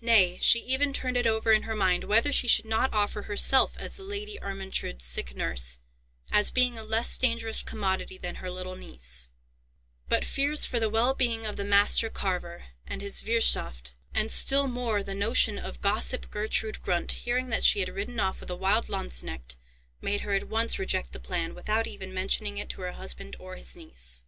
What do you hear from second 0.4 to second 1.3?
she even turned it